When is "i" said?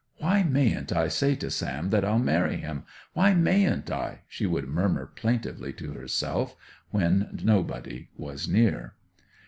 0.91-1.09, 3.91-4.21